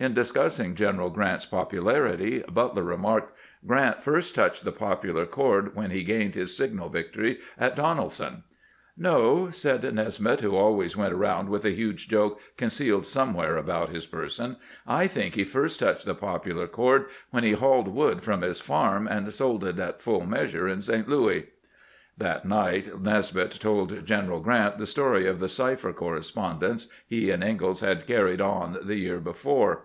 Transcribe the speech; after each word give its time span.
In 0.00 0.14
discussing 0.14 0.74
Gen 0.74 0.96
eral 0.96 1.14
Grant's 1.14 1.46
popularity, 1.46 2.42
Butler 2.52 2.82
remarked:" 2.82 3.38
Grant 3.68 4.02
first 4.02 4.34
touched 4.34 4.64
the 4.64 4.72
popular 4.72 5.26
chord 5.26 5.76
when 5.76 5.92
he 5.92 6.02
gained 6.02 6.34
his 6.34 6.56
signal 6.56 6.88
victory 6.88 7.38
at 7.56 7.76
Donelson."" 7.76 8.42
No," 9.08 9.50
said 9.52 9.84
Nesmith, 9.94 10.40
who 10.40 10.56
always 10.56 10.96
went 10.96 11.14
round 11.14 11.48
with 11.48 11.64
a 11.64 11.70
huge 11.70 12.08
joke 12.08 12.40
concealed 12.56 13.06
somewhere 13.06 13.56
about 13.56 13.90
his 13.90 14.04
person;" 14.04 14.56
I 14.88 15.06
think 15.06 15.36
he 15.36 15.44
first 15.44 15.78
touched 15.78 16.04
the 16.04 16.16
popular 16.16 16.66
cord 16.66 17.04
when 17.30 17.44
he 17.44 17.52
hauled 17.52 17.86
wood 17.86 18.24
from 18.24 18.42
his 18.42 18.58
farm 18.58 19.06
and 19.06 19.32
sold 19.32 19.62
it 19.62 19.78
at 19.78 20.02
full 20.02 20.26
measure 20.26 20.66
in 20.66 20.80
St. 20.80 21.08
Louis." 21.08 21.46
That 22.18 22.44
night 22.44 23.00
Nes'mith 23.00 23.58
told 23.60 24.04
General 24.04 24.40
Grant 24.40 24.78
the 24.78 24.84
story 24.86 25.28
of 25.28 25.38
the 25.38 25.48
cipher 25.48 25.92
correspondence 25.92 26.88
he 27.06 27.30
and 27.30 27.42
Ingalls 27.42 27.80
had 27.82 28.06
carried 28.06 28.40
on 28.40 28.76
the 28.82 28.96
year 28.96 29.18
before. 29.20 29.84